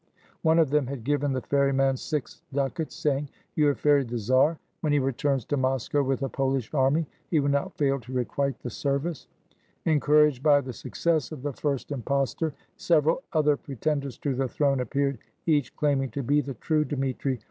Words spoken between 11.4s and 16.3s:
the first impostor, several other pretenders to the throne appeared, each claiming to